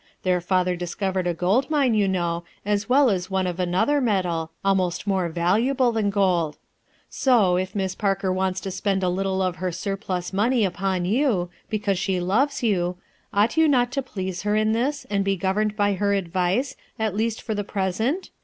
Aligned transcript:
Their 0.23 0.41
father 0.41 0.75
discovered 0.75 1.27
a 1.27 1.33
gold 1.35 1.69
mine, 1.69 1.93
you 1.93 2.07
know, 2.07 2.43
as 2.65 2.89
well 2.89 3.11
as 3.11 3.29
one 3.29 3.45
of 3.45 3.59
another 3.59 4.01
metal, 4.01 4.49
almost 4.65 5.05
more 5.05 5.29
valuable 5.29 5.91
than 5.91 6.09
gold. 6.09 6.57
So, 7.07 7.55
if 7.55 7.75
M'ihj 7.75 7.99
Parker 7.99 8.33
wants 8.33 8.59
to 8.61 8.71
spend 8.71 9.03
a 9.03 9.09
little 9.09 9.43
of 9.43 9.57
her 9.57 9.71
surplus 9.71 10.33
money 10.33 10.65
upon 10.65 11.05
you, 11.05 11.51
because 11.69 11.99
she 11.99 12.19
loves 12.19 12.63
you, 12.63 12.95
ought 13.31 13.57
you 13.57 13.67
not 13.67 13.91
to 13.91 14.01
please 14.01 14.41
her 14.41 14.55
in 14.55 14.71
this, 14.71 15.05
and 15.11 15.23
be 15.23 15.37
governed 15.37 15.75
by 15.75 15.93
her 15.93 16.15
advice, 16.15 16.75
at 16.97 17.15
least 17.15 17.39
for 17.39 17.53
the 17.53 17.63
present? 17.63 18.31